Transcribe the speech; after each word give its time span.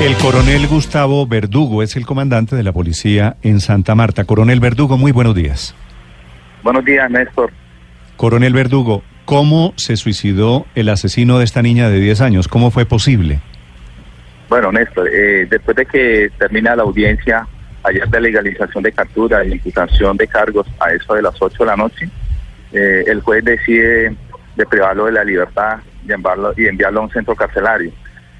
El 0.00 0.16
coronel 0.18 0.68
Gustavo 0.68 1.26
Verdugo 1.26 1.82
es 1.82 1.96
el 1.96 2.06
comandante 2.06 2.54
de 2.54 2.62
la 2.62 2.72
policía 2.72 3.36
en 3.42 3.58
Santa 3.58 3.96
Marta. 3.96 4.22
Coronel 4.22 4.60
Verdugo, 4.60 4.96
muy 4.96 5.10
buenos 5.10 5.34
días. 5.34 5.74
Buenos 6.62 6.84
días, 6.84 7.10
Néstor. 7.10 7.50
Coronel 8.16 8.52
Verdugo, 8.52 9.02
¿cómo 9.24 9.74
se 9.74 9.96
suicidó 9.96 10.66
el 10.76 10.88
asesino 10.88 11.40
de 11.40 11.44
esta 11.44 11.62
niña 11.62 11.90
de 11.90 11.98
10 11.98 12.20
años? 12.20 12.46
¿Cómo 12.46 12.70
fue 12.70 12.86
posible? 12.86 13.40
Bueno, 14.48 14.70
Néstor, 14.70 15.08
eh, 15.12 15.48
después 15.50 15.76
de 15.76 15.84
que 15.84 16.30
termina 16.38 16.76
la 16.76 16.84
audiencia 16.84 17.44
ayer 17.82 18.08
de 18.08 18.20
legalización 18.20 18.84
de 18.84 18.92
captura 18.92 19.44
y 19.44 19.50
imputación 19.50 20.16
de 20.16 20.28
cargos 20.28 20.68
a 20.78 20.92
eso 20.92 21.14
de 21.14 21.22
las 21.22 21.34
8 21.42 21.56
de 21.58 21.66
la 21.66 21.76
noche, 21.76 22.08
eh, 22.72 23.02
el 23.04 23.20
juez 23.20 23.44
decide 23.44 24.14
de 24.54 24.66
privarlo 24.66 25.06
de 25.06 25.12
la 25.12 25.24
libertad 25.24 25.78
y 26.06 26.12
enviarlo, 26.12 26.54
y 26.56 26.66
enviarlo 26.66 27.00
a 27.00 27.02
un 27.02 27.10
centro 27.10 27.34
carcelario 27.34 27.90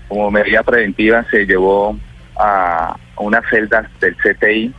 como 0.08 0.30
medida 0.30 0.62
preventiva 0.62 1.24
se 1.30 1.46
llevó 1.46 1.96
a, 2.36 2.96
una 3.18 3.42
celda 3.50 3.88
del 4.00 4.16
CTI 4.16 4.72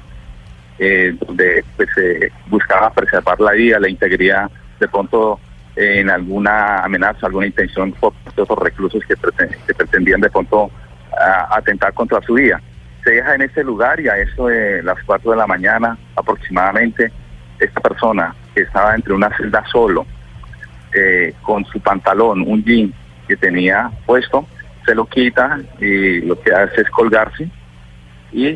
eh, 0.79 1.15
donde 1.19 1.63
pues, 1.75 1.89
se 1.93 2.31
buscaba 2.47 2.91
preservar 2.91 3.39
la 3.39 3.51
vida, 3.51 3.79
la 3.79 3.89
integridad, 3.89 4.49
de 4.79 4.87
pronto 4.87 5.39
en 5.75 6.09
alguna 6.09 6.83
amenaza, 6.83 7.27
alguna 7.27 7.47
intención 7.47 7.91
por 7.93 8.13
esos 8.31 8.57
reclusos 8.57 9.03
que, 9.05 9.15
pretendían 9.15 10.21
de 10.21 10.29
pronto 10.29 10.71
atentar 11.51 11.93
contra 11.93 12.21
su 12.21 12.33
vida. 12.33 12.61
Se 13.03 13.11
deja 13.11 13.35
en 13.35 13.41
ese 13.41 13.63
lugar 13.63 13.99
y 13.99 14.07
a 14.07 14.17
eso 14.17 14.47
de 14.47 14.83
las 14.83 14.97
4 15.05 15.31
de 15.31 15.37
la 15.37 15.47
mañana 15.47 15.97
aproximadamente, 16.15 17.11
esta 17.59 17.79
persona 17.81 18.35
que 18.53 18.61
estaba 18.61 18.95
entre 18.95 19.13
una 19.13 19.35
celda 19.37 19.63
solo, 19.71 20.05
eh, 20.93 21.33
con 21.43 21.63
su 21.65 21.79
pantalón, 21.79 22.41
un 22.47 22.63
jean 22.63 22.93
que 23.27 23.37
tenía 23.37 23.91
puesto, 24.05 24.47
se 24.89 24.95
lo 24.95 25.05
quita 25.05 25.59
y 25.79 26.21
lo 26.21 26.39
que 26.41 26.51
hace 26.51 26.81
es 26.81 26.89
colgarse 26.89 27.47
y, 28.31 28.55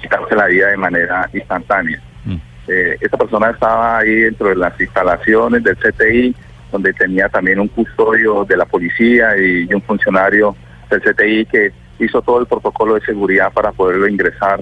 quitarse 0.00 0.34
la 0.34 0.46
vida 0.46 0.68
de 0.68 0.76
manera 0.78 1.28
instantánea. 1.32 2.00
Mm. 2.24 2.36
Eh, 2.68 2.96
esta 3.00 3.18
persona 3.18 3.50
estaba 3.50 3.98
ahí 3.98 4.14
dentro 4.14 4.48
de 4.48 4.56
las 4.56 4.80
instalaciones 4.80 5.62
del 5.62 5.76
CTI, 5.76 6.34
donde 6.70 6.94
tenía 6.94 7.28
también 7.28 7.60
un 7.60 7.68
custodio 7.68 8.46
de 8.46 8.56
la 8.56 8.64
policía 8.64 9.36
y, 9.36 9.72
un 9.74 9.82
funcionario 9.82 10.56
del 10.88 11.02
CTI 11.02 11.44
que 11.44 11.72
hizo 11.98 12.22
todo 12.22 12.40
el 12.40 12.46
protocolo 12.46 12.94
de 12.94 13.02
seguridad 13.02 13.52
para 13.52 13.72
poderlo 13.72 14.08
ingresar 14.08 14.58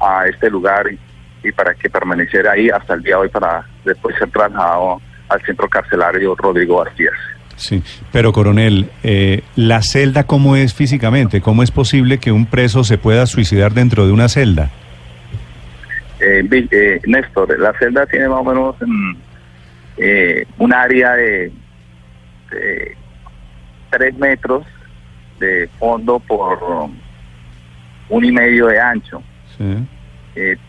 a 0.00 0.26
este 0.28 0.48
lugar 0.50 0.86
y, 0.92 1.48
y 1.48 1.50
para 1.50 1.74
que 1.74 1.90
permaneciera 1.90 2.52
ahí 2.52 2.70
hasta 2.70 2.94
el 2.94 3.02
día 3.02 3.16
de 3.16 3.22
hoy 3.22 3.28
para 3.28 3.66
después 3.84 4.14
ser 4.16 4.30
trasladado 4.30 5.00
al 5.28 5.42
centro 5.42 5.68
carcelario 5.68 6.36
Rodrigo 6.36 6.84
García. 6.84 7.10
Sí, 7.58 7.82
pero 8.12 8.32
coronel, 8.32 8.88
eh, 9.02 9.42
¿la 9.56 9.82
celda 9.82 10.24
cómo 10.24 10.54
es 10.54 10.74
físicamente? 10.74 11.40
¿Cómo 11.40 11.64
es 11.64 11.72
posible 11.72 12.18
que 12.18 12.30
un 12.30 12.46
preso 12.46 12.84
se 12.84 12.98
pueda 12.98 13.26
suicidar 13.26 13.74
dentro 13.74 14.06
de 14.06 14.12
una 14.12 14.28
celda? 14.28 14.70
Eh, 16.20 16.48
eh 16.70 17.00
Néstor, 17.04 17.58
la 17.58 17.72
celda 17.76 18.06
tiene 18.06 18.28
más 18.28 18.38
o 18.38 18.44
menos 18.44 18.76
mm, 18.80 19.12
eh, 19.96 20.46
un 20.58 20.72
área 20.72 21.14
de, 21.14 21.52
tres 23.90 24.16
metros 24.16 24.64
de 25.40 25.68
fondo 25.80 26.20
por 26.20 26.60
un 28.08 28.24
y 28.24 28.30
medio 28.30 28.68
de 28.68 28.80
ancho. 28.80 29.20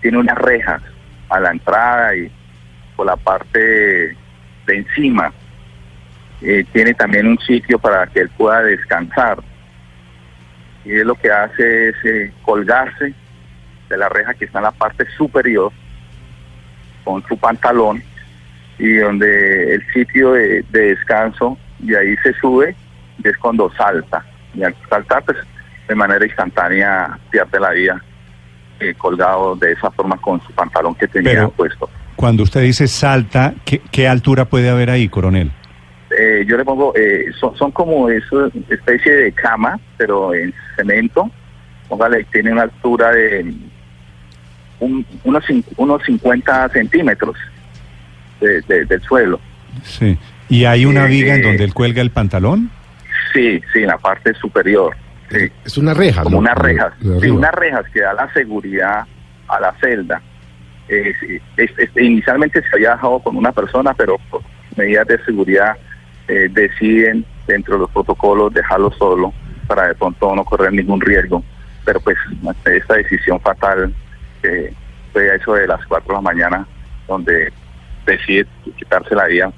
tiene 0.01 0.17
unas 0.17 0.37
rejas 0.39 0.81
a 1.29 1.39
la 1.39 1.51
entrada 1.51 2.15
y 2.15 2.31
por 2.95 3.05
la 3.05 3.15
parte 3.15 3.59
de 3.59 4.75
encima 4.75 5.31
eh, 6.41 6.65
tiene 6.71 6.93
también 6.93 7.27
un 7.27 7.39
sitio 7.39 7.79
para 7.79 8.07
que 8.07 8.21
él 8.21 8.29
pueda 8.37 8.63
descansar. 8.63 9.39
Y 10.85 10.93
él 10.93 11.07
lo 11.07 11.15
que 11.15 11.31
hace 11.31 11.89
es 11.89 11.95
eh, 12.05 12.33
colgarse 12.43 13.13
de 13.89 13.97
la 13.97 14.07
reja 14.07 14.33
que 14.33 14.45
está 14.45 14.59
en 14.59 14.65
la 14.65 14.71
parte 14.71 15.05
superior 15.17 15.71
con 17.03 17.25
su 17.27 17.37
pantalón 17.37 18.01
y 18.77 18.95
donde 18.95 19.75
el 19.75 19.85
sitio 19.91 20.33
de, 20.33 20.63
descanso 20.71 21.57
y 21.83 21.95
ahí 21.95 22.15
se 22.23 22.33
sube 22.33 22.75
y 23.21 23.27
es 23.27 23.37
cuando 23.37 23.71
salta. 23.73 24.23
Y 24.53 24.63
al 24.63 24.75
saltar 24.89 25.23
pues 25.23 25.37
de 25.87 25.95
manera 25.95 26.25
instantánea 26.25 27.17
pierde 27.29 27.59
la 27.59 27.71
vida 27.71 28.01
eh, 28.79 28.93
colgado 28.97 29.55
de 29.55 29.73
esa 29.73 29.91
forma 29.91 30.15
con 30.17 30.41
su 30.41 30.53
pantalón 30.53 30.95
que 30.95 31.07
tenía 31.07 31.47
puesto. 31.49 31.89
Cuando 32.15 32.43
usted 32.43 32.61
dice 32.61 32.87
salta, 32.87 33.53
¿qué 33.65 34.07
altura 34.07 34.45
puede 34.45 34.69
haber 34.69 34.89
ahí, 34.89 35.09
coronel? 35.09 35.51
Eh, 36.17 36.43
yo 36.47 36.57
le 36.57 36.65
pongo, 36.65 36.93
eh, 36.95 37.31
son, 37.39 37.55
son 37.55 37.71
como 37.71 38.09
esa 38.09 38.49
especie 38.69 39.15
de 39.15 39.31
cama, 39.31 39.79
pero 39.97 40.33
en 40.33 40.53
cemento. 40.75 41.29
Póngale, 41.87 42.23
tiene 42.31 42.51
una 42.51 42.63
altura 42.63 43.11
de 43.11 43.53
unos, 44.79 45.43
unos 45.75 46.03
50 46.03 46.69
centímetros 46.69 47.35
del 48.39 49.01
suelo. 49.01 49.39
Sí. 49.83 50.17
¿Y 50.47 50.65
hay 50.65 50.85
una 50.85 51.05
eh, 51.05 51.09
viga 51.09 51.35
en 51.35 51.43
donde 51.43 51.63
él 51.63 51.73
cuelga 51.73 52.01
el 52.01 52.11
pantalón? 52.11 52.71
Sí, 53.33 53.61
sí, 53.73 53.79
en 53.79 53.87
la 53.87 53.97
parte 53.97 54.33
superior. 54.35 54.95
Sí. 55.29 55.51
Es 55.65 55.77
una 55.77 55.93
reja. 55.93 56.23
Como 56.23 56.39
unas 56.39 56.57
rejas. 56.57 56.93
Sí, 57.21 57.29
unas 57.29 57.53
rejas 57.53 57.85
que 57.93 58.01
da 58.01 58.13
la 58.13 58.31
seguridad 58.33 59.05
a 59.47 59.59
la 59.59 59.75
celda. 59.79 60.21
inicialmente 61.97 62.61
se 62.61 62.75
había 62.75 62.91
dejado 62.91 63.19
con 63.19 63.35
una 63.35 63.51
persona, 63.51 63.93
pero 63.93 64.17
por 64.29 64.41
medidas 64.75 65.07
de 65.07 65.23
seguridad 65.25 65.75
eh, 66.29 66.47
deciden 66.49 67.25
dentro 67.47 67.73
de 67.73 67.79
los 67.81 67.91
protocolos 67.91 68.53
dejarlo 68.53 68.91
solo 68.91 69.33
para 69.67 69.87
de 69.87 69.95
pronto 69.95 70.35
no 70.35 70.45
correr 70.45 70.71
ningún 70.71 71.01
riesgo. 71.01 71.43
Pero 71.83 71.99
pues 72.01 72.17
esta 72.65 72.95
decisión 72.95 73.39
fatal 73.39 73.93
eh, 74.43 74.71
fue 75.11 75.31
a 75.31 75.35
eso 75.35 75.55
de 75.55 75.67
las 75.67 75.83
4 75.87 76.07
de 76.07 76.13
la 76.13 76.21
mañana 76.21 76.67
donde 77.07 77.51
decide 78.05 78.45
quitarse 78.77 79.15
la 79.15 79.25
vida, 79.25 79.51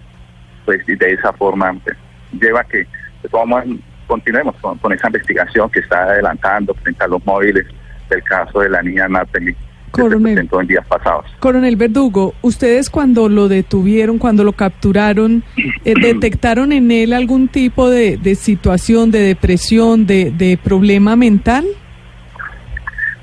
pues 0.65 0.87
y 0.87 0.95
de 0.95 1.13
esa 1.13 1.33
forma 1.33 1.73
pues, 1.83 1.97
lleva 2.31 2.63
que 2.63 2.87
vamos 3.31 3.65
continuemos 4.07 4.55
con, 4.61 4.93
esa 4.93 5.07
investigación 5.07 5.69
que 5.69 5.79
está 5.79 6.03
adelantando 6.03 6.73
frente 6.75 7.03
a 7.03 7.07
los 7.07 7.25
móviles 7.25 7.65
del 8.09 8.23
caso 8.23 8.59
de 8.59 8.69
la 8.69 8.81
niña 8.81 9.07
Natalie 9.07 9.55
Coronel, 9.91 10.49
en 10.51 10.67
días 10.67 10.85
pasados. 10.87 11.25
Coronel 11.39 11.75
Verdugo, 11.75 12.33
ustedes 12.41 12.89
cuando 12.89 13.29
lo 13.29 13.47
detuvieron, 13.47 14.17
cuando 14.17 14.43
lo 14.43 14.53
capturaron, 14.53 15.43
eh, 15.85 15.93
¿detectaron 16.01 16.71
en 16.71 16.91
él 16.91 17.13
algún 17.13 17.47
tipo 17.49 17.89
de, 17.89 18.17
situación 18.35 19.11
de 19.11 19.19
depresión, 19.19 20.07
de, 20.07 20.31
de, 20.31 20.57
problema 20.57 21.15
mental? 21.15 21.65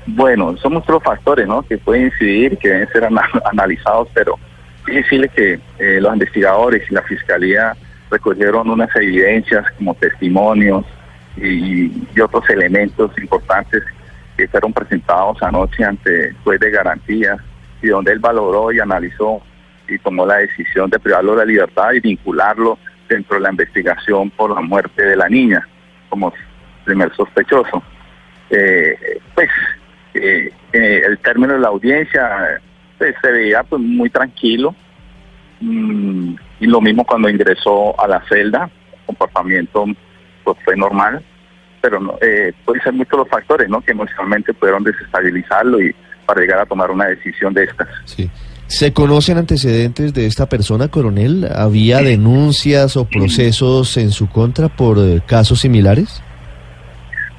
Bueno, 0.05 0.55
son 0.57 0.73
muchos 0.73 1.03
factores 1.03 1.47
¿no? 1.47 1.63
que 1.63 1.77
pueden 1.77 2.05
incidir, 2.05 2.57
que 2.57 2.69
deben 2.69 2.87
ser 2.89 3.07
analizados, 3.45 4.07
pero 4.13 4.35
sí 4.85 4.93
decirle 4.93 5.29
que 5.29 5.59
eh, 5.79 5.99
los 6.01 6.13
investigadores 6.13 6.89
y 6.89 6.93
la 6.93 7.01
fiscalía 7.03 7.75
recogieron 8.09 8.69
unas 8.69 8.95
evidencias 8.95 9.65
como 9.77 9.93
testimonios 9.95 10.85
y, 11.37 11.91
y 12.15 12.19
otros 12.21 12.49
elementos 12.49 13.11
importantes 13.19 13.83
que 14.39 14.47
fueron 14.47 14.71
presentados 14.71 15.41
anoche 15.43 15.83
ante 15.83 16.33
juez 16.43 16.59
de 16.61 16.71
garantías 16.71 17.37
y 17.81 17.87
donde 17.87 18.13
él 18.13 18.19
valoró 18.19 18.71
y 18.71 18.79
analizó 18.79 19.41
y 19.87 19.97
tomó 19.99 20.25
la 20.25 20.37
decisión 20.37 20.89
de 20.89 20.97
privarlo 20.97 21.31
de 21.33 21.39
la 21.39 21.45
libertad 21.45 21.91
y 21.91 21.99
vincularlo 21.99 22.77
dentro 23.09 23.35
de 23.35 23.41
la 23.41 23.49
investigación 23.49 24.29
por 24.29 24.55
la 24.55 24.61
muerte 24.61 25.03
de 25.03 25.17
la 25.17 25.27
niña 25.27 25.67
como 26.07 26.31
primer 26.85 27.13
sospechoso. 27.15 27.83
Eh, 28.49 29.19
pues 29.35 29.49
eh, 30.13 30.51
eh, 30.71 31.01
el 31.05 31.17
término 31.19 31.53
de 31.53 31.59
la 31.59 31.67
audiencia 31.67 32.61
pues, 32.97 33.15
se 33.21 33.31
veía 33.31 33.63
pues, 33.63 33.81
muy 33.81 34.09
tranquilo 34.09 34.73
mm, 35.59 36.35
y 36.61 36.65
lo 36.65 36.79
mismo 36.79 37.03
cuando 37.05 37.29
ingresó 37.29 37.99
a 37.99 38.07
la 38.07 38.23
celda, 38.29 38.69
el 38.93 38.99
comportamiento 39.05 39.85
pues, 40.45 40.57
fue 40.63 40.77
normal 40.77 41.23
pero 41.81 41.99
no, 41.99 42.17
eh, 42.21 42.51
pueden 42.65 42.81
ser 42.83 42.93
muchos 42.93 43.19
los 43.19 43.29
factores 43.29 43.69
¿no? 43.69 43.81
que 43.81 43.91
emocionalmente 43.91 44.53
pudieron 44.53 44.83
desestabilizarlo 44.83 45.81
y 45.81 45.95
para 46.25 46.41
llegar 46.41 46.59
a 46.59 46.65
tomar 46.65 46.91
una 46.91 47.05
decisión 47.05 47.53
de 47.53 47.63
estas. 47.63 47.87
Sí. 48.05 48.29
¿Se 48.67 48.93
conocen 48.93 49.37
antecedentes 49.39 50.13
de 50.13 50.27
esta 50.27 50.47
persona, 50.47 50.89
coronel? 50.89 51.47
¿Había 51.55 51.99
denuncias 52.03 52.95
o 52.97 53.05
procesos 53.05 53.97
en 53.97 54.11
su 54.11 54.29
contra 54.29 54.67
por 54.69 54.99
eh, 54.99 55.21
casos 55.25 55.59
similares? 55.61 56.21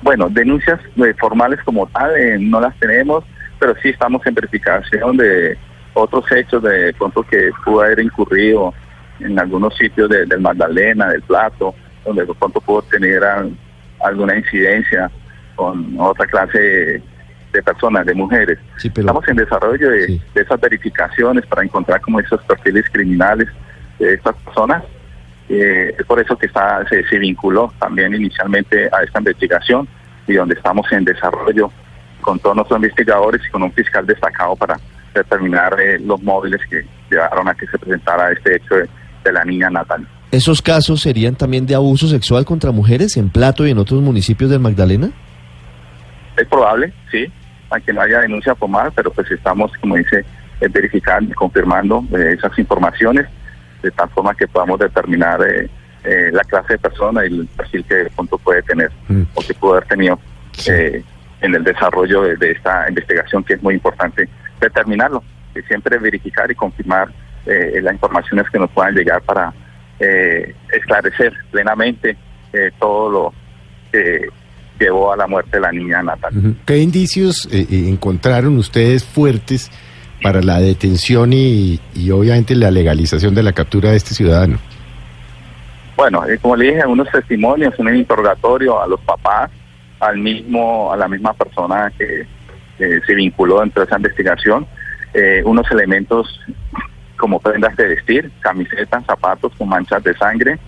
Bueno, 0.02 0.28
denuncias 0.30 0.80
eh, 0.96 1.14
formales 1.20 1.60
como 1.64 1.86
tal 1.88 2.16
eh, 2.16 2.36
no 2.40 2.60
las 2.60 2.74
tenemos, 2.80 3.22
pero 3.60 3.74
sí 3.82 3.90
estamos 3.90 4.26
en 4.26 4.34
verificación 4.34 5.16
de 5.18 5.56
otros 5.94 6.24
hechos 6.32 6.62
de 6.62 6.92
pronto 6.94 7.22
que 7.22 7.50
pudo 7.64 7.82
haber 7.82 8.00
incurrido 8.00 8.72
en 9.20 9.38
algunos 9.38 9.76
sitios 9.76 10.08
de- 10.08 10.24
del 10.26 10.40
Magdalena, 10.40 11.08
del 11.10 11.22
Plato, 11.22 11.74
donde 12.04 12.24
de 12.24 12.34
pronto 12.34 12.60
pudo 12.60 12.82
tener 12.82 13.22
alguna 14.04 14.36
incidencia 14.36 15.10
con 15.56 15.94
otra 15.98 16.26
clase 16.26 16.58
de, 16.58 17.02
de 17.52 17.62
personas, 17.62 18.06
de 18.06 18.14
mujeres. 18.14 18.58
Sí, 18.78 18.88
pero 18.90 19.06
Estamos 19.08 19.28
en 19.28 19.36
desarrollo 19.36 19.90
de, 19.90 20.06
Sí. 20.06 20.22
de 20.34 20.42
esas 20.42 20.60
verificaciones 20.60 21.44
para 21.46 21.62
encontrar 21.62 22.00
como 22.00 22.20
esos 22.20 22.42
perfiles 22.44 22.84
criminales 22.90 23.48
de 23.98 24.14
estas 24.14 24.34
personas. 24.36 24.82
Eh, 25.48 25.94
es 25.98 26.06
por 26.06 26.20
eso 26.20 26.38
que 26.38 26.46
está, 26.46 26.86
se, 26.88 27.02
se 27.08 27.18
vinculó 27.18 27.72
también 27.80 28.14
inicialmente 28.14 28.88
a 28.92 29.02
esta 29.02 29.18
investigación 29.18 29.88
y 30.26 30.34
donde 30.34 30.54
estamos 30.54 30.90
en 30.92 31.04
desarrollo 31.04 31.70
con 32.20 32.38
todos 32.38 32.54
nuestros 32.54 32.78
investigadores 32.78 33.42
y 33.46 33.50
con 33.50 33.62
un 33.64 33.72
fiscal 33.72 34.06
destacado 34.06 34.54
para 34.54 34.76
determinar 35.12 35.74
eh, 35.80 35.98
los 35.98 36.22
móviles 36.22 36.60
que 36.70 36.84
llevaron 37.10 37.48
a 37.48 37.54
que 37.54 37.66
se 37.66 37.78
presentara 37.78 38.30
este 38.30 38.56
hecho 38.56 38.76
de, 38.76 38.88
de 39.24 39.32
la 39.32 39.44
niña 39.44 39.68
Natalia. 39.70 40.06
¿Esos 40.30 40.62
casos 40.62 41.00
serían 41.00 41.34
también 41.34 41.66
de 41.66 41.74
abuso 41.74 42.06
sexual 42.06 42.44
contra 42.44 42.70
mujeres 42.70 43.16
en 43.16 43.30
Plato 43.30 43.66
y 43.66 43.70
en 43.70 43.78
otros 43.78 44.00
municipios 44.00 44.50
del 44.50 44.60
Magdalena? 44.60 45.10
Es 46.36 46.46
probable, 46.46 46.92
sí, 47.10 47.26
aunque 47.70 47.92
no 47.92 48.00
haya 48.02 48.20
denuncia 48.20 48.54
formal, 48.54 48.92
pero 48.94 49.10
pues 49.12 49.30
estamos, 49.30 49.72
como 49.80 49.96
dice, 49.96 50.24
eh, 50.60 50.68
verificando 50.68 51.30
y 51.32 51.34
confirmando 51.34 52.04
eh, 52.16 52.36
esas 52.38 52.56
informaciones 52.58 53.26
de 53.82 53.90
tal 53.90 54.08
forma 54.10 54.34
que 54.34 54.46
podamos 54.46 54.78
determinar 54.78 55.40
eh, 55.42 55.68
eh, 56.04 56.30
la 56.32 56.42
clase 56.44 56.74
de 56.74 56.78
persona 56.78 57.24
y 57.26 57.28
el 57.28 57.46
perfil 57.48 57.84
que 57.84 57.94
de 57.94 58.10
pronto 58.10 58.38
puede 58.38 58.62
tener 58.62 58.90
Mm. 59.08 59.22
o 59.34 59.40
que 59.40 59.54
pudo 59.54 59.72
haber 59.72 59.88
tenido 59.88 60.18
eh, 60.68 61.02
en 61.40 61.54
el 61.54 61.64
desarrollo 61.64 62.22
de, 62.22 62.36
de 62.36 62.52
esta 62.52 62.86
investigación, 62.88 63.42
que 63.42 63.54
es 63.54 63.62
muy 63.62 63.74
importante 63.74 64.28
determinarlo, 64.60 65.22
y 65.56 65.60
siempre 65.62 65.98
verificar 65.98 66.50
y 66.50 66.54
confirmar 66.54 67.08
eh, 67.46 67.80
las 67.82 67.94
informaciones 67.94 68.48
que 68.50 68.58
nos 68.58 68.70
puedan 68.70 68.94
llegar 68.94 69.20
para 69.22 69.52
eh, 70.00 70.54
esclarecer 70.72 71.32
plenamente 71.50 72.16
eh, 72.52 72.70
todo 72.78 73.10
lo 73.10 73.34
que 73.92 74.28
llevó 74.78 75.12
a 75.12 75.16
la 75.16 75.26
muerte 75.26 75.58
de 75.58 75.60
la 75.60 75.72
niña 75.72 76.02
Natalia. 76.02 76.54
¿Qué 76.66 76.78
indicios 76.78 77.46
eh, 77.52 77.66
eh, 77.70 77.88
encontraron 77.88 78.56
ustedes 78.56 79.04
fuertes 79.04 79.70
para 80.22 80.42
la 80.42 80.58
detención 80.58 81.32
y, 81.32 81.80
y 81.94 82.10
obviamente 82.10 82.54
la 82.54 82.70
legalización 82.70 83.34
de 83.34 83.42
la 83.42 83.52
captura 83.52 83.90
de 83.90 83.96
este 83.96 84.14
ciudadano? 84.14 84.58
Bueno, 85.96 86.24
como 86.40 86.56
le 86.56 86.72
dije, 86.72 86.86
unos 86.86 87.10
testimonios, 87.10 87.78
un 87.78 87.94
interrogatorio 87.94 88.82
a 88.82 88.86
los 88.86 89.00
papás, 89.00 89.50
al 90.00 90.16
mismo, 90.16 90.90
a 90.90 90.96
la 90.96 91.08
misma 91.08 91.34
persona 91.34 91.92
que 91.98 92.26
se 92.78 93.14
vinculó 93.14 93.60
dentro 93.60 93.82
de 93.82 93.86
esa 93.86 93.96
investigación, 93.96 94.66
eh, 95.12 95.42
unos 95.44 95.70
elementos 95.70 96.40
como 97.20 97.38
prendas 97.38 97.76
de 97.76 97.86
vestir, 97.86 98.30
camisetas, 98.40 99.04
zapatos 99.04 99.52
con 99.58 99.68
manchas 99.68 100.02
de 100.02 100.16
sangre, 100.16 100.58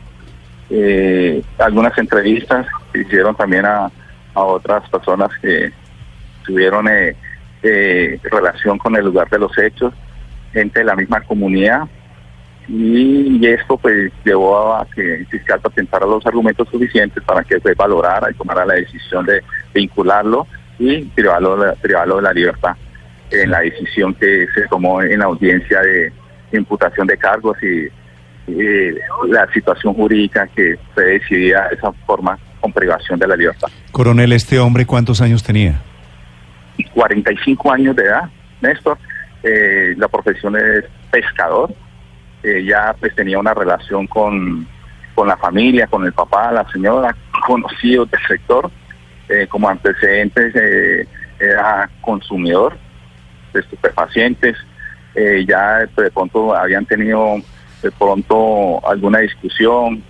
eh, 0.68 1.42
algunas 1.58 1.96
entrevistas 1.96 2.66
que 2.92 3.00
hicieron 3.00 3.34
también 3.34 3.64
a, 3.64 3.90
a 4.34 4.42
otras 4.42 4.86
personas 4.90 5.30
que 5.40 5.72
tuvieron 6.44 6.88
eh, 6.88 7.16
eh, 7.62 8.20
relación 8.24 8.76
con 8.76 8.94
el 8.96 9.06
lugar 9.06 9.30
de 9.30 9.38
los 9.38 9.56
hechos, 9.56 9.94
gente 10.52 10.80
de 10.80 10.84
la 10.84 10.94
misma 10.94 11.22
comunidad, 11.22 11.88
y, 12.68 13.44
esto 13.46 13.76
pues 13.76 14.12
llevó 14.24 14.74
a 14.74 14.86
que 14.94 15.16
el 15.16 15.26
fiscal 15.26 15.60
presentara 15.60 16.06
los 16.06 16.24
argumentos 16.26 16.68
suficientes 16.68 17.22
para 17.24 17.42
que 17.42 17.58
se 17.60 17.74
valorara 17.74 18.30
y 18.30 18.34
tomara 18.34 18.64
la 18.64 18.74
decisión 18.74 19.26
de 19.26 19.42
vincularlo 19.74 20.46
y 20.78 21.02
privarlo, 21.06 21.74
privarlo 21.80 22.16
de 22.16 22.22
la 22.22 22.32
libertad 22.32 22.76
en 23.30 23.50
la 23.50 23.60
decisión 23.60 24.14
que 24.14 24.46
se 24.54 24.68
tomó 24.68 25.02
en 25.02 25.18
la 25.18 25.24
audiencia 25.24 25.80
de 25.80 26.12
imputación 26.58 27.06
de 27.06 27.16
cargos 27.16 27.56
y, 27.62 27.88
y 28.50 28.92
la 29.28 29.50
situación 29.52 29.94
jurídica 29.94 30.48
que 30.54 30.78
se 30.94 31.02
decidía 31.02 31.68
de 31.68 31.76
esa 31.76 31.92
forma 32.06 32.38
con 32.60 32.72
privación 32.72 33.18
de 33.18 33.26
la 33.26 33.36
libertad. 33.36 33.68
Coronel, 33.90 34.32
¿este 34.32 34.58
hombre 34.58 34.86
cuántos 34.86 35.20
años 35.20 35.42
tenía? 35.42 35.80
45 36.94 37.72
años 37.72 37.96
de 37.96 38.04
edad, 38.04 38.30
Néstor. 38.60 38.98
Eh, 39.42 39.94
la 39.96 40.08
profesión 40.08 40.56
es 40.56 40.84
pescador. 41.10 41.74
Eh, 42.42 42.64
ya 42.64 42.94
pues 42.98 43.14
tenía 43.14 43.38
una 43.38 43.54
relación 43.54 44.06
con, 44.06 44.66
con 45.14 45.28
la 45.28 45.36
familia, 45.36 45.86
con 45.86 46.04
el 46.04 46.12
papá, 46.12 46.50
la 46.52 46.68
señora, 46.70 47.14
conocidos 47.46 48.10
del 48.10 48.20
sector. 48.26 48.70
Eh, 49.28 49.46
como 49.48 49.68
antecedentes 49.68 50.54
eh, 50.56 51.06
era 51.38 51.88
consumidor 52.00 52.76
de 53.52 53.60
estupefacientes. 53.60 54.56
Eh, 55.14 55.44
ya 55.46 55.80
de 55.80 56.10
pronto 56.10 56.54
habían 56.54 56.86
tenido 56.86 57.36
de 57.82 57.90
pronto 57.92 58.86
alguna 58.88 59.18
discusión 59.18 60.02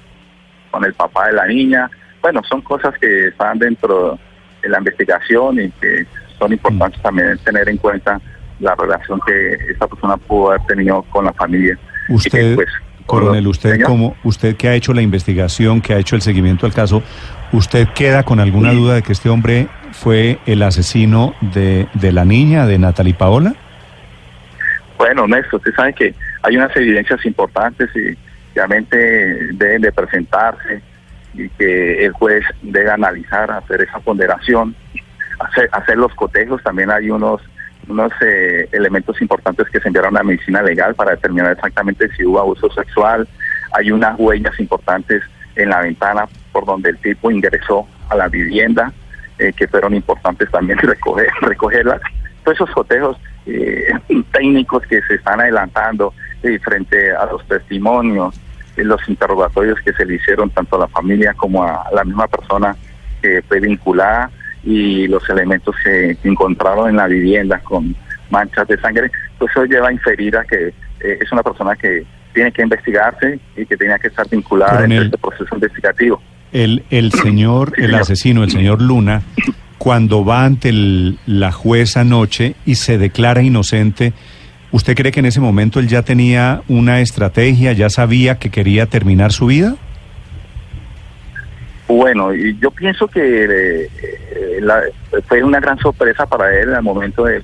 con 0.71 0.85
el 0.85 0.95
papá 0.95 1.27
de 1.29 1.33
la 1.35 1.47
niña. 1.47 1.91
Bueno, 2.21 2.41
son 2.49 2.61
cosas 2.63 2.95
que 3.01 3.29
están 3.29 3.59
dentro 3.59 4.19
de 4.63 4.69
la 4.69 4.79
investigación 4.79 5.61
y 5.61 5.71
que 5.73 6.07
son 6.39 6.53
importantes 6.53 7.01
también 7.03 7.39
tener 7.39 7.69
en 7.69 7.79
cuenta 7.79 8.21
la 8.61 8.75
relación 8.77 9.21
que 9.27 9.55
esta 9.71 9.87
persona 9.89 10.17
pudo 10.17 10.51
haber 10.51 10.67
tenido 10.67 11.03
con 11.03 11.25
la 11.25 11.33
familia. 11.33 11.77
Que, 12.07 12.13
Usted, 12.15 12.55
pues, 12.55 12.69
coronel, 13.07 13.47
usted 13.49 13.73
Señor. 13.73 13.89
como 13.89 14.17
usted 14.23 14.57
que 14.57 14.69
ha 14.69 14.75
hecho 14.75 14.95
la 14.95 15.03
investigación, 15.03 15.81
que 15.81 15.95
ha 15.95 15.99
hecho 15.99 16.15
el 16.15 16.23
seguimiento 16.23 16.67
al 16.67 16.73
caso, 16.73 17.03
¿usted 17.53 17.89
queda 17.89 18.23
con 18.23 18.39
alguna 18.39 18.73
duda 18.73 18.95
de 18.95 19.03
que 19.03 19.13
este 19.13 19.29
hombre 19.29 19.69
fue 19.93 20.39
el 20.47 20.63
asesino 20.63 21.35
de, 21.41 21.89
de 21.95 22.13
la 22.13 22.25
niña, 22.25 22.67
de 22.67 22.79
Natalie 22.79 23.15
Paola? 23.15 23.55
Bueno, 25.03 25.27
Néstor, 25.27 25.57
usted 25.57 25.75
sabe 25.75 25.95
que 25.95 26.15
hay 26.43 26.57
unas 26.57 26.77
evidencias 26.77 27.27
importantes 27.27 27.91
y 27.97 28.17
obviamente 28.53 29.49
deben 29.55 29.83
de 29.83 29.91
presentarse 29.91 30.81
y 31.35 31.49
que 31.49 32.05
el 32.05 32.13
juez 32.13 32.45
debe 32.63 32.89
analizar, 32.89 33.51
hacer 33.51 33.81
esa 33.81 33.99
ponderación, 33.99 34.77
hacer, 35.41 35.69
hacer 35.73 35.99
los 35.99 36.15
cotejos. 36.15 36.63
También 36.63 36.93
hay 36.93 37.11
unos 37.11 37.43
unos 37.89 38.13
eh, 38.21 38.69
elementos 38.71 39.21
importantes 39.21 39.69
que 39.71 39.81
se 39.81 39.89
enviaron 39.89 40.17
a 40.17 40.23
medicina 40.23 40.63
legal 40.63 40.95
para 40.95 41.11
determinar 41.11 41.51
exactamente 41.51 42.09
si 42.17 42.25
hubo 42.25 42.39
abuso 42.39 42.71
sexual. 42.71 43.27
Hay 43.73 43.91
unas 43.91 44.17
huellas 44.21 44.57
importantes 44.61 45.21
en 45.57 45.71
la 45.71 45.81
ventana 45.81 46.29
por 46.53 46.65
donde 46.65 46.91
el 46.91 46.99
tipo 46.99 47.29
ingresó 47.29 47.89
a 48.09 48.15
la 48.15 48.29
vivienda, 48.29 48.93
eh, 49.41 49.53
que 49.53 49.67
fueron 49.67 49.95
importantes 49.95 50.49
también 50.53 50.79
recoger, 50.83 51.27
recogerlas. 51.41 52.01
Todos 52.45 52.57
esos 52.57 52.71
cotejos 52.71 53.17
eh, 53.47 53.93
técnicos 54.33 54.83
que 54.87 55.01
se 55.03 55.15
están 55.15 55.41
adelantando 55.41 56.15
eh, 56.43 56.59
frente 56.59 57.13
a 57.15 57.27
los 57.27 57.47
testimonios, 57.47 58.35
eh, 58.77 58.85
los 58.85 59.07
interrogatorios 59.09 59.79
que 59.81 59.93
se 59.93 60.05
le 60.05 60.15
hicieron 60.17 60.51
tanto 60.51 60.77
a 60.77 60.81
la 60.81 60.89
familia 60.89 61.35
como 61.35 61.63
a 61.65 61.85
la 61.95 62.05
misma 62.05 62.27
persona 62.29 62.77
que 63.21 63.43
fue 63.43 63.61
vinculada 63.61 64.31
y 64.65 65.07
los 65.09 65.29
elementos 65.29 65.75
que 65.83 66.17
encontraron 66.25 66.89
en 66.91 66.97
la 66.97 67.07
vivienda 67.07 67.59
con 67.61 67.95
manchas 68.31 68.67
de 68.69 68.79
sangre, 68.81 69.11
pues 69.39 69.51
eso 69.51 69.65
lleva 69.65 69.89
a 69.89 69.93
inferir 69.93 70.37
a 70.37 70.45
que 70.45 70.69
eh, 70.69 71.19
es 71.21 71.31
una 71.33 71.43
persona 71.43 71.75
que 71.77 72.05
tiene 72.33 72.51
que 72.53 72.63
investigarse 72.63 73.39
y 73.57 73.67
que 73.67 73.77
tenía 73.77 73.99
que 73.99 74.09
estar 74.09 74.29
vinculada 74.29 74.85
en 74.85 74.93
este 74.93 75.19
proceso 75.19 75.55
investigativo. 75.55 76.23
El, 76.53 76.83
el 76.91 77.13
señor, 77.13 77.73
Sí, 77.75 77.83
el 77.83 77.87
señor. 77.89 78.01
asesino, 78.03 78.45
el 78.45 78.51
señor 78.51 78.81
Luna, 78.81 79.23
cuando 79.83 80.25
va 80.25 80.45
ante 80.45 80.69
el- 80.69 81.19
la 81.27 81.51
jueza 81.51 82.03
anoche 82.03 82.55
y 82.65 82.77
se 82.77 82.99
declara 82.99 83.43
inocente, 83.43 84.13
¿usted 84.71 84.95
cree 84.95 85.11
que 85.11 85.19
en 85.19 85.27
ese 85.27 85.41
momento 85.41 85.81
él 85.81 85.89
ya 85.89 86.03
tenía 86.03 86.63
una 86.69 87.01
estrategia, 87.01 87.73
ya 87.73 87.91
sabía 87.91 88.39
que 88.39 88.49
quería 88.49 88.87
terminar 88.87 89.33
su 89.33 89.47
vida? 89.47 89.75
Bueno, 91.89 92.33
yo 92.33 92.71
pienso 92.71 93.09
que 93.09 93.21
eh, 93.45 93.91
eh, 94.01 94.59
la- 94.61 94.83
fue 95.27 95.43
una 95.43 95.59
gran 95.59 95.77
sorpresa 95.81 96.27
para 96.27 96.57
él 96.61 96.73
al 96.73 96.83
momento 96.85 97.25
de 97.25 97.43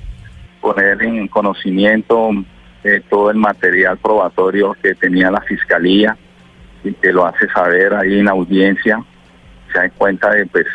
poner 0.61 1.01
en 1.03 1.27
conocimiento 1.27 2.29
eh, 2.85 3.01
todo 3.09 3.31
el 3.31 3.37
material 3.37 3.97
probatorio 3.97 4.77
que 4.81 4.95
tenía 4.95 5.29
la 5.29 5.41
fiscalía 5.41 6.15
y 6.85 6.93
que 6.93 7.11
lo 7.11 7.25
hace 7.25 7.49
saber 7.49 7.93
ahí 7.95 8.17
en 8.19 8.29
audiencia, 8.29 9.03
se 9.73 9.77
da 9.79 9.89
cuenta 9.89 10.29
de 10.31 10.45
pues 10.45 10.65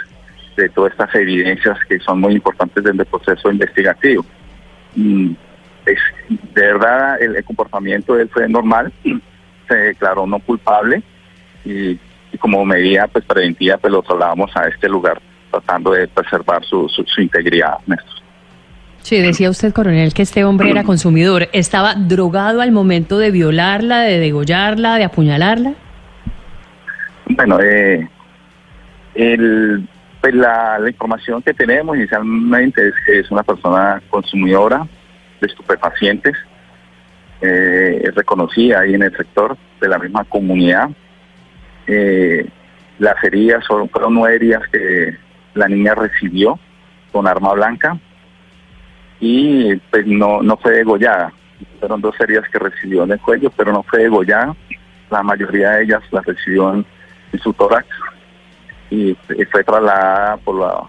de 0.57 0.69
todas 0.69 0.93
estas 0.93 1.15
evidencias 1.15 1.79
que 1.89 1.99
son 2.01 2.21
muy 2.21 2.35
importantes 2.35 2.83
desde 2.83 3.03
el 3.03 3.07
proceso 3.07 3.51
investigativo. 3.51 4.25
Mm, 4.97 5.33
es, 5.87 5.99
de 6.29 6.63
verdad 6.63 7.21
el, 7.21 7.37
el 7.37 7.45
comportamiento 7.45 8.15
de 8.15 8.23
él 8.23 8.31
fue 8.33 8.49
normal, 8.49 8.93
se 9.69 9.75
declaró 9.75 10.27
no 10.27 10.39
culpable 10.39 11.03
y, 11.65 11.99
y 12.33 12.39
como 12.39 12.65
medida 12.65 13.07
pues 13.09 13.25
preventiva 13.25 13.77
pues 13.79 13.93
lo 13.93 14.03
trasladamos 14.03 14.51
a 14.57 14.69
este 14.69 14.89
lugar 14.89 15.21
tratando 15.51 15.93
de 15.93 16.09
preservar 16.09 16.65
su, 16.65 16.89
su, 16.89 17.05
su 17.05 17.21
integridad. 17.21 17.79
Néstor. 17.87 18.15
Sí, 19.03 19.21
decía 19.21 19.51
usted, 19.51 19.73
coronel, 19.75 20.15
que 20.15 20.23
este 20.23 20.45
hombre 20.45 20.71
era 20.71 20.83
consumidor. 20.85 21.49
¿Estaba 21.53 21.95
drogado 21.95 22.63
al 22.63 22.73
momento 22.73 23.19
de 23.19 23.31
violarla, 23.31 24.01
de 24.01 24.19
degollarla, 24.19 24.97
de 24.97 25.05
apuñalarla? 25.05 25.75
Bueno, 27.27 27.59
eh, 27.61 28.09
el, 29.15 29.87
pues 30.25 30.35
la, 30.37 30.81
información 30.89 31.43
que 31.43 31.53
tenemos 31.53 31.99
inicialmente 31.99 32.89
es 32.89 32.95
que 33.05 33.19
es 33.19 33.31
una 33.31 33.43
persona 33.43 34.01
consumidora 34.09 34.87
de 35.39 35.47
estupefacientes, 35.47 36.35
eh, 37.43 38.11
reconocida 38.15 38.81
ahí 38.81 38.95
en 38.95 39.03
el 39.03 39.15
sector 39.15 39.55
de 39.83 39.87
la 39.87 39.99
misma 39.99 40.25
comunidad. 40.25 40.89
Eh, 41.87 42.49
las 42.99 43.23
heridas 43.23 43.67
son- 43.67 43.91
fueron 43.91 44.15
nueve 44.15 44.37
heridas 44.37 44.63
que 44.73 45.15
la 45.53 45.69
niña 45.69 45.95
recibió 45.95 46.59
con 47.13 47.27
arma 47.27 47.53
blanca 47.53 47.99
y 49.21 49.77
pues 49.77 50.07
no, 50.07 50.43
no 50.43 50.57
fue 50.57 50.73
degollada. 50.73 51.35
Fueron 51.81 52.01
dos 52.01 52.19
heridas 52.19 52.49
que 52.49 52.59
recibió 52.59 53.05
en 53.05 53.13
el 53.13 53.21
cuello, 53.21 53.51
pero 53.55 53.73
no 53.73 53.83
fue 53.83 54.05
degollada. 54.05 54.57
La 55.11 55.23
mayoría 55.23 55.73
de 55.73 55.85
ellas 55.85 56.03
las 56.13 56.25
recibió 56.25 56.73
en, 56.73 56.87
en 57.31 57.39
su 57.41 57.53
tórax 57.53 57.87
y, 58.91 59.17
fue 59.51 59.65
trasladada 59.65 60.37
por, 60.39 60.59
la, 60.59 60.83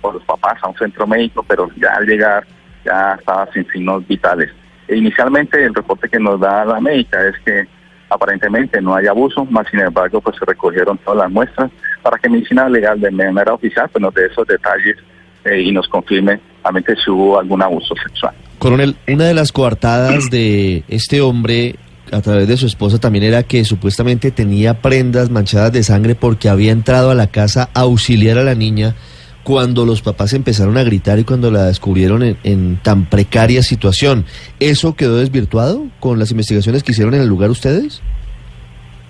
por 0.00 0.14
los 0.14 0.24
papás 0.24 0.58
a 0.62 0.68
un 0.68 0.76
centro 0.76 1.06
médico, 1.06 1.44
pero 1.46 1.68
ya 1.76 1.94
al 1.96 2.06
llegar 2.06 2.46
ya 2.84 3.16
estaba 3.18 3.50
sin 3.52 3.66
signos 3.70 4.06
vitales. 4.06 4.50
E 4.88 4.96
inicialmente 4.96 5.62
el 5.62 5.74
reporte 5.74 6.08
que 6.08 6.18
nos 6.18 6.40
da 6.40 6.64
la 6.64 6.80
médica 6.80 7.26
es 7.28 7.38
que 7.44 7.66
aparentemente 8.08 8.80
no 8.80 8.94
hay 8.94 9.06
abuso, 9.06 9.44
más 9.44 9.66
sin 9.70 9.80
embargo 9.80 10.20
pues 10.20 10.36
se 10.36 10.44
recogieron 10.44 10.98
todas 10.98 11.18
las 11.18 11.30
muestras 11.30 11.70
para 12.02 12.18
que 12.18 12.28
medicina 12.28 12.68
legal 12.68 13.00
de 13.00 13.10
manera 13.10 13.54
oficial 13.54 13.88
pues 13.90 14.02
nos 14.02 14.12
dé 14.14 14.26
esos 14.26 14.46
detalles 14.46 14.96
eh, 15.44 15.60
y 15.60 15.72
nos 15.72 15.86
confirme 15.88 16.40
realmente 16.62 16.96
si 16.96 17.10
hubo 17.10 17.38
algún 17.38 17.62
abuso 17.62 17.94
sexual. 18.02 18.34
Coronel, 18.58 18.96
una 19.08 19.24
de 19.24 19.34
las 19.34 19.52
coartadas 19.52 20.28
de 20.28 20.84
este 20.88 21.20
hombre 21.20 21.76
a 22.12 22.20
través 22.20 22.48
de 22.48 22.56
su 22.56 22.66
esposa 22.66 22.98
también 22.98 23.24
era 23.24 23.42
que 23.42 23.64
supuestamente 23.64 24.30
tenía 24.30 24.80
prendas 24.80 25.30
manchadas 25.30 25.72
de 25.72 25.82
sangre 25.82 26.14
porque 26.14 26.48
había 26.48 26.72
entrado 26.72 27.10
a 27.10 27.14
la 27.14 27.28
casa 27.28 27.70
a 27.74 27.80
auxiliar 27.80 28.38
a 28.38 28.44
la 28.44 28.54
niña 28.54 28.94
cuando 29.42 29.86
los 29.86 30.02
papás 30.02 30.32
empezaron 30.32 30.76
a 30.76 30.82
gritar 30.82 31.18
y 31.18 31.24
cuando 31.24 31.50
la 31.50 31.64
descubrieron 31.64 32.36
en, 32.42 32.76
tan 32.82 33.06
precaria 33.06 33.62
situación. 33.62 34.26
¿Eso 34.58 34.94
quedó 34.96 35.18
desvirtuado 35.18 35.86
con 35.98 36.18
las 36.18 36.30
investigaciones 36.30 36.82
que 36.82 36.92
hicieron 36.92 37.14
en 37.14 37.22
el 37.22 37.28
lugar 37.28 37.50
ustedes? 37.50 38.02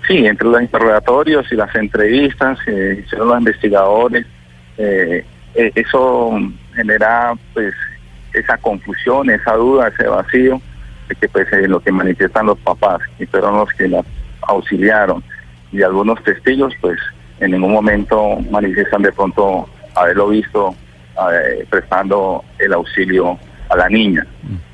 Sí, 0.07 0.25
entre 0.25 0.47
los 0.47 0.61
interrogatorios 0.61 1.51
y 1.51 1.55
las 1.55 1.73
entrevistas 1.75 2.57
que 2.65 3.03
hicieron 3.05 3.27
los 3.27 3.37
investigadores, 3.39 4.25
eh, 4.77 5.23
eh, 5.53 5.71
eso 5.75 6.39
genera 6.75 7.33
pues 7.53 7.73
esa 8.33 8.57
confusión, 8.57 9.29
esa 9.29 9.53
duda, 9.53 9.89
ese 9.89 10.07
vacío 10.07 10.61
de 11.11 11.15
que 11.15 11.27
pues 11.27 11.51
eh, 11.51 11.67
lo 11.67 11.79
que 11.81 11.91
manifiestan 11.91 12.45
los 12.45 12.57
papás 12.59 13.01
y 13.19 13.25
fueron 13.25 13.57
los 13.57 13.69
que 13.73 13.87
la 13.87 14.03
auxiliaron 14.43 15.21
y 15.71 15.81
algunos 15.81 16.23
testigos 16.23 16.73
pues 16.79 16.99
en 17.39 17.51
ningún 17.51 17.73
momento 17.73 18.37
manifiestan 18.49 19.01
de 19.01 19.11
pronto 19.11 19.67
haberlo 19.95 20.29
visto 20.29 20.73
eh, 21.33 21.65
prestando 21.69 22.43
el 22.59 22.73
auxilio 22.73 23.37
a 23.69 23.75
la 23.75 23.89
niña. 23.89 24.25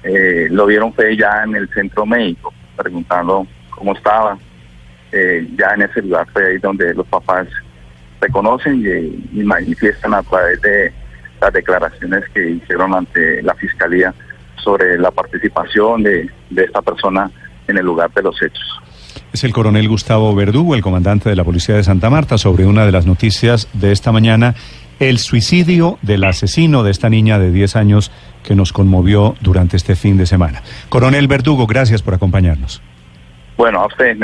Eh, 0.04 0.48
lo 0.52 0.66
vieron 0.68 0.94
fue 0.94 1.18
ya 1.18 1.44
en 1.44 1.56
el 1.56 1.68
centro 1.70 2.06
médico 2.06 2.54
preguntando 2.76 3.48
cómo 3.72 3.94
estaba. 3.94 4.38
Eh, 5.12 5.48
ya 5.58 5.74
en 5.74 5.84
ese 5.84 6.02
lugar 6.02 6.28
fue 6.32 6.46
ahí 6.46 6.58
donde 6.58 6.94
los 6.94 7.08
papás 7.08 7.48
reconocen 8.22 8.84
y, 8.86 9.40
y 9.40 9.44
manifiestan 9.44 10.14
a 10.14 10.24
través 10.24 10.62
de 10.62 10.94
las 11.42 11.54
declaraciones 11.54 12.24
que 12.34 12.50
hicieron 12.50 12.94
ante 12.94 13.42
la 13.42 13.56
fiscalía 13.56 14.14
sobre 14.68 15.00
la 15.00 15.12
participación 15.12 16.04
de, 16.04 16.30
de 16.50 16.64
esta 16.66 16.82
persona 16.82 17.32
en 17.70 17.78
el 17.78 17.86
lugar 17.86 18.12
de 18.14 18.22
los 18.22 18.36
hechos. 18.42 18.82
Es 19.32 19.46
el 19.46 19.54
coronel 19.54 19.88
Gustavo 19.88 20.36
Verdugo, 20.36 20.76
el 20.76 20.82
comandante 20.82 21.30
de 21.30 21.38
la 21.38 21.46
Policía 21.46 21.76
de 21.76 21.86
Santa 21.86 22.10
Marta, 22.10 22.38
sobre 22.38 22.66
una 22.66 22.86
de 22.86 22.92
las 22.92 23.06
noticias 23.06 23.70
de 23.72 23.94
esta 23.94 24.12
mañana, 24.12 24.56
el 25.00 25.20
suicidio 25.20 26.00
del 26.02 26.26
asesino 26.26 26.84
de 26.84 26.92
esta 26.92 27.10
niña 27.10 27.40
de 27.40 27.52
10 27.52 27.78
años 27.78 28.12
que 28.44 28.56
nos 28.56 28.74
conmovió 28.74 29.36
durante 29.40 29.78
este 29.78 29.96
fin 29.96 30.18
de 30.18 30.26
semana. 30.26 30.62
Coronel 30.90 31.30
Verdugo, 31.30 31.66
gracias 31.66 32.02
por 32.02 32.14
acompañarnos. 32.16 32.82
Bueno, 33.56 33.80
a 33.80 33.88
ustedes, 33.88 34.18